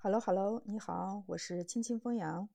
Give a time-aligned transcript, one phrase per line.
[0.00, 2.48] Hello，Hello，你好，我是青青风扬。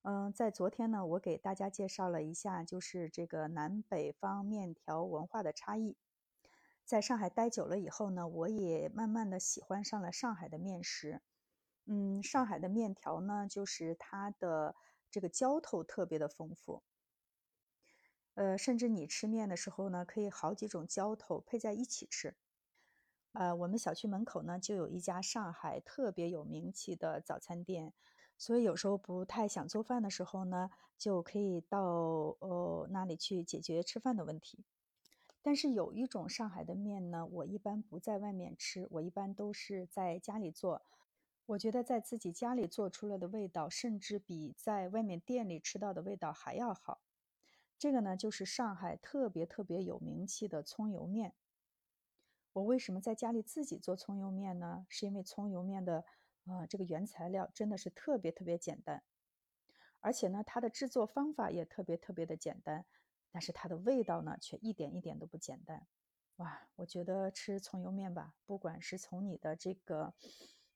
[0.00, 5.98] 嗯，在昨天呢，我给大家介绍了一下，就是这个南北方面条文化的差异。
[6.86, 11.20] 在上海待久了以后呢，我也慢慢的喜欢上了上海的面食。
[11.84, 14.74] 嗯，上海的面条呢，就是它的
[15.10, 16.82] 这个浇头特别的丰富。
[18.32, 22.34] 呃，甚至你吃面的时候呢，可以好几种浇头配在一起吃。
[23.32, 27.94] 呃，我们小区门口呢就有一家上海特别有名气的早餐店，
[28.36, 31.80] 所以有时候不太想做饭的时候呢，就可以到
[32.40, 34.64] 呃那里去解决吃饭的问题。
[35.40, 40.82] 但是有一种上海的面呢，我一般不在外面吃，我一般都是在家里做。
[41.46, 47.00] 我觉得在自己家里做出来的味道，甚至比在外面店里吃到的味道还要好。
[47.78, 51.34] 这个呢，就是上海特别特别有名气的葱油面。
[52.54, 54.84] 我为什么在家里自己做葱油面呢？
[54.90, 56.04] 是因为葱油面的，
[56.44, 59.02] 呃，这个原材料真的是特别特别简单，
[60.00, 62.84] 而且呢，它的制作方法也特别特别的简单，
[63.30, 65.86] 但是它的味道呢，却一点一点都不简单。
[66.36, 70.12] 哇，我觉得吃葱油面吧，不管是从你的这个，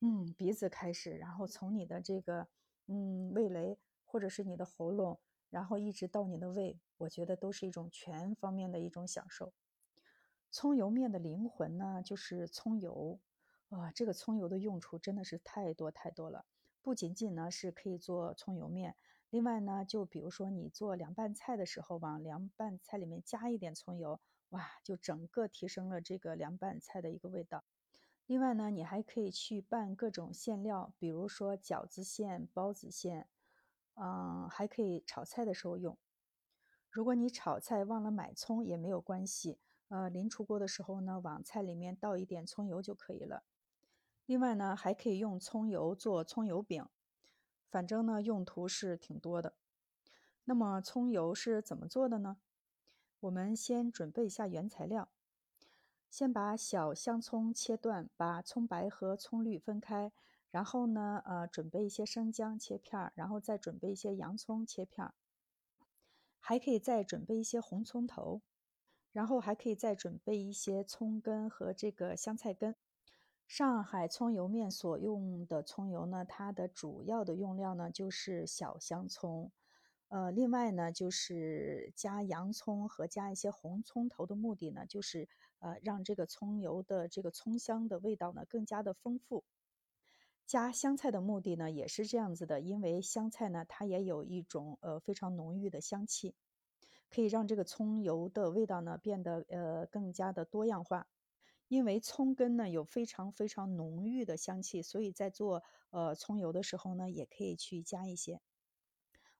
[0.00, 2.48] 嗯，鼻子开始，然后从你的这个，
[2.86, 9.52] 嗯，味蕾，或者是你的喉咙，然后一直到你的胃，我觉得都是一种全方面的一种享受。
[10.56, 13.20] 葱油面的灵魂呢，就是葱油，
[13.68, 16.46] 啊，这个葱油的用处真的是太多太多了。
[16.80, 18.96] 不仅仅呢是可以做葱油面，
[19.28, 27.62] 另外呢，就比如说你做凉拌菜的时候，往凉拌菜里面加一点葱油，哇，就整个提升了这个凉拌菜的一个味道。
[28.24, 33.28] 另外呢，你还可以去拌各种馅料，比如说饺子馅、包子馅，
[33.96, 35.98] 嗯，还可以炒菜的时候用。
[36.88, 39.58] 如果你炒菜忘了买葱也没有关系。
[39.88, 43.44] 呃，临出锅的时候呢，往菜里面倒一点葱油就可以了。
[44.26, 46.88] 另外呢，还可以用葱油做葱油饼，
[47.70, 49.54] 反正呢，用途是挺多的。
[50.44, 52.38] 那么葱油是怎么做的呢？
[53.20, 55.08] 我们先准备一下原材料，
[56.10, 60.12] 先把小香葱切断，把葱白和葱绿分开，
[60.50, 65.12] 然后呢，呃，准备一些生姜切片，然后再准备一些洋葱切片，
[66.40, 68.42] 还可以再准备一些红葱头。
[69.16, 72.76] 然后还可以再准备一些葱根和这个香菜根。
[73.46, 79.50] 上海葱油面所用的葱油呢，它的主要的用料呢就是小香葱，
[80.08, 89.44] 呃，另外呢就是加洋葱和加一些红葱头的目的呢，就是呃让这个葱油的这个葱香的味道呢更加的丰富。
[90.44, 96.34] 加香菜的目的呢也是这样子的，因为香菜呢它也有一种呃非常浓郁的香气。
[97.08, 101.08] 可以让这个葱油的味道呢变得呃更加的多样化，
[101.68, 108.40] 因为葱根呢有非常非常浓郁的香气，所以在做呃葱油的时候呢也可以去加一些。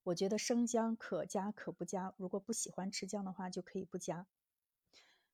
[0.05, 4.27] 我觉得生姜可加可不加，如果不喜欢吃姜的话就可以不加。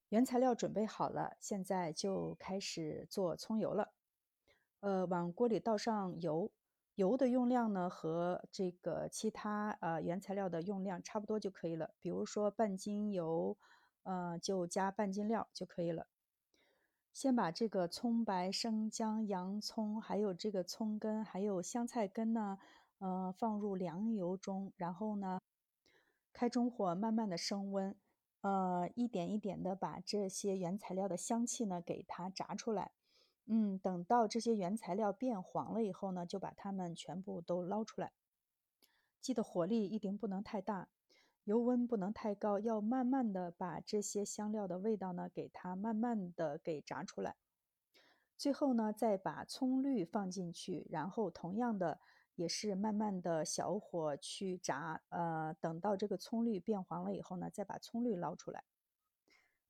[0.08, 3.92] 原材料准备好了，现在就开始做葱油了。
[4.80, 6.50] 呃，往锅里倒上油。
[6.94, 11.94] 油的用量呢，和这个其他呃原材料的用量差不多就可以了。
[12.00, 13.56] 比如说半斤油，
[14.02, 16.06] 呃，就加半斤料就可以了。
[17.14, 22.58] 先把这个葱白、生姜、洋葱，还有这个葱根，还有香菜根呢，
[22.98, 25.38] 呃，放入凉油中，然后呢，
[26.32, 27.94] 开中火慢慢的升温，
[28.42, 32.92] 呃，一点一点的把这些原材料的香气呢给它炸出来。
[33.46, 38.12] 嗯，等到这些原材料变黄了以后呢，就把它们全部都捞出来。
[39.20, 40.88] 记得火力一定不能太大，
[41.44, 47.36] 油温不能太高，要慢慢的把这些香料的味道呢给它慢慢的给炸出来。
[48.36, 52.00] 最后呢，再把葱绿放进去，然后同样的
[52.34, 55.02] 也是慢慢的小火去炸。
[55.10, 58.64] 呃，等到这个葱绿变黄了以后呢，再把葱绿捞出来。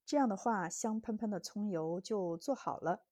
[0.06, 3.03] 这样的话，香喷喷的葱油就做好了。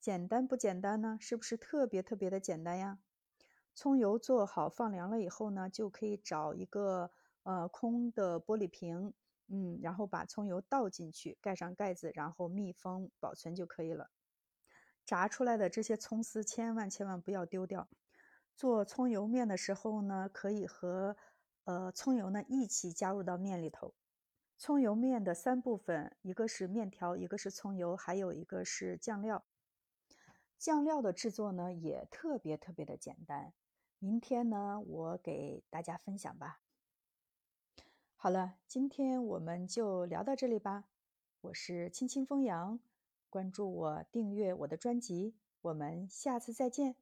[0.00, 1.18] 简单不简单呢？
[1.20, 2.98] 是不是特别特别的简单呀？
[3.74, 7.10] 葱油做好放凉了以后呢，就可以找一个
[7.42, 9.12] 呃空的玻璃瓶，
[9.48, 14.10] 嗯，然后把葱油倒进去，盖上盖子，然后密封保存就可以了。
[15.04, 17.88] 炸出来的这些葱丝千万千万不要丢掉。
[18.56, 21.16] 做葱油面的时候呢，可以和
[21.64, 23.94] 呃葱油呢一起加入到面里头。
[24.56, 29.44] 葱油面的三部分，一个是面条，一个是葱油，还有一个是酱料。
[30.58, 33.52] 酱料的制作呢也特别特别的简单，
[33.98, 36.60] 明天呢我给大家分享吧。
[38.16, 40.84] 好了，今天我们就聊到这里吧。
[41.42, 42.80] 我是青青风扬，
[43.30, 46.96] 关注我，订阅我的专辑，我们下次再见。